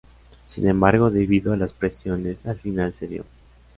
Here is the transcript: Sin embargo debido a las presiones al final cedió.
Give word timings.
Sin 0.47 0.67
embargo 0.67 1.11
debido 1.11 1.53
a 1.53 1.57
las 1.57 1.73
presiones 1.73 2.47
al 2.47 2.57
final 2.57 2.91
cedió. 2.95 3.23